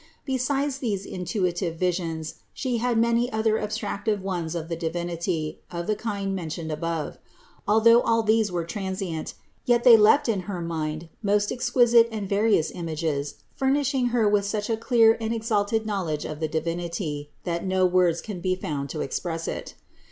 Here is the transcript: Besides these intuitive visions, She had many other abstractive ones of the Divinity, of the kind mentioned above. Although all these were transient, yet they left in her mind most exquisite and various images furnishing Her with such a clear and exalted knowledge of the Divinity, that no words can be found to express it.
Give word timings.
Besides 0.25 0.79
these 0.79 1.05
intuitive 1.05 1.75
visions, 1.75 2.33
She 2.55 2.77
had 2.77 2.97
many 2.97 3.31
other 3.31 3.59
abstractive 3.59 4.19
ones 4.21 4.55
of 4.55 4.67
the 4.67 4.75
Divinity, 4.75 5.59
of 5.69 5.85
the 5.85 5.95
kind 5.95 6.33
mentioned 6.35 6.71
above. 6.71 7.19
Although 7.67 8.01
all 8.01 8.23
these 8.23 8.51
were 8.51 8.65
transient, 8.65 9.35
yet 9.65 9.83
they 9.83 9.95
left 9.95 10.27
in 10.27 10.39
her 10.49 10.59
mind 10.59 11.07
most 11.21 11.51
exquisite 11.51 12.09
and 12.11 12.27
various 12.27 12.71
images 12.71 13.35
furnishing 13.55 14.07
Her 14.07 14.27
with 14.27 14.45
such 14.45 14.71
a 14.71 14.75
clear 14.77 15.17
and 15.21 15.35
exalted 15.35 15.85
knowledge 15.85 16.25
of 16.25 16.39
the 16.39 16.47
Divinity, 16.47 17.29
that 17.43 17.63
no 17.63 17.85
words 17.85 18.21
can 18.21 18.39
be 18.39 18.55
found 18.55 18.89
to 18.89 19.01
express 19.01 19.47
it. 19.47 19.75